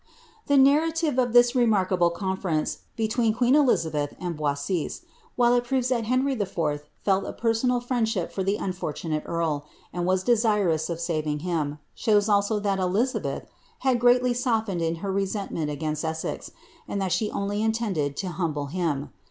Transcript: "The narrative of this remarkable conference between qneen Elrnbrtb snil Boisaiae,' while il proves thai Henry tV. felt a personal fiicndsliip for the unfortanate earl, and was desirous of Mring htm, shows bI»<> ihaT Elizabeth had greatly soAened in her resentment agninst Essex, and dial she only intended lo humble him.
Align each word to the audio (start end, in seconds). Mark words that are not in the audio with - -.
"The 0.47 0.57
narrative 0.57 1.19
of 1.19 1.31
this 1.31 1.53
remarkable 1.53 2.09
conference 2.09 2.79
between 2.95 3.35
qneen 3.35 3.51
Elrnbrtb 3.53 4.17
snil 4.17 4.35
Boisaiae,' 4.35 5.01
while 5.35 5.53
il 5.53 5.61
proves 5.61 5.89
thai 5.89 6.01
Henry 6.01 6.35
tV. 6.35 6.81
felt 7.03 7.25
a 7.25 7.33
personal 7.33 7.79
fiicndsliip 7.79 8.31
for 8.31 8.41
the 8.41 8.57
unfortanate 8.57 9.21
earl, 9.27 9.67
and 9.93 10.07
was 10.07 10.23
desirous 10.23 10.89
of 10.89 10.97
Mring 10.97 11.43
htm, 11.43 11.77
shows 11.93 12.25
bI»<> 12.25 12.33
ihaT 12.39 12.79
Elizabeth 12.79 13.45
had 13.81 13.99
greatly 13.99 14.33
soAened 14.33 14.81
in 14.81 14.95
her 15.05 15.11
resentment 15.13 15.69
agninst 15.69 16.03
Essex, 16.03 16.49
and 16.87 16.99
dial 16.99 17.09
she 17.11 17.29
only 17.29 17.61
intended 17.61 18.19
lo 18.23 18.29
humble 18.31 18.65
him. 18.73 19.11